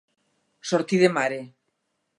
[0.71, 1.41] Sortir de mare.